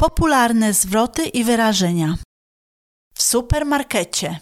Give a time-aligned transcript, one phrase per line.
[0.00, 2.16] Popularne zwroty i wyrażenia.
[3.14, 4.40] W supermarkecie.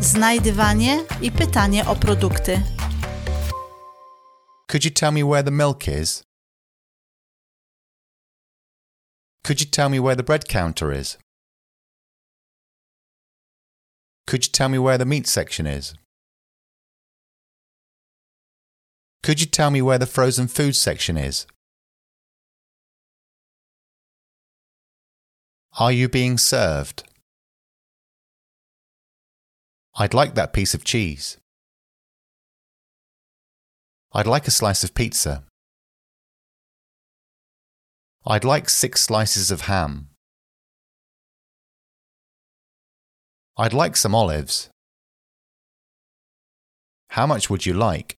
[0.00, 2.62] Znajdywanie i pytanie o produkty.
[4.68, 6.24] Could you tell me where the milk is?
[9.44, 11.18] Could you tell me where the bread counter is?
[14.26, 15.94] Could you tell me where the meat section is?
[19.22, 21.46] Could you tell me where the frozen food section is?
[25.78, 27.04] Are you being served?
[29.94, 31.36] I'd like that piece of cheese.
[34.14, 35.44] I'd like a slice of pizza.
[38.26, 40.08] I'd like six slices of ham.
[43.58, 44.70] I'd like some olives.
[47.10, 48.16] How much would you like?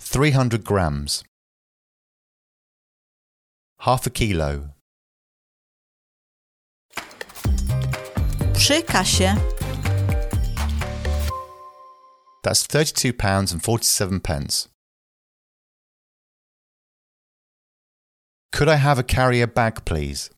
[0.00, 1.22] 300 grams.
[3.78, 4.74] Half a kilo.
[8.62, 9.34] Przy kasie.
[12.44, 14.68] That's 32 pounds and 47 pence.
[18.52, 20.30] Could I have a carrier bag, please?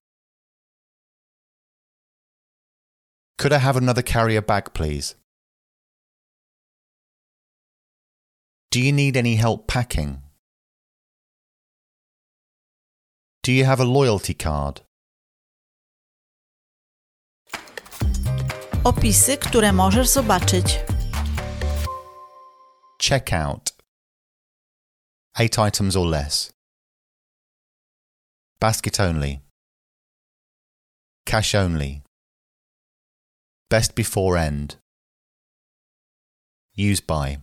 [3.37, 5.17] Could I have another carrier bag, please?
[8.71, 10.23] Do you need any help packing?
[13.43, 14.81] Do you have a loyalty card?
[18.85, 20.81] Opisy, które możesz zobaczyć.
[23.03, 23.73] Checkout.
[25.39, 26.53] Eight items or less.
[28.61, 29.41] Basket only.
[31.25, 32.03] Cash only.
[33.71, 34.79] Best before end.
[36.77, 37.41] Use by.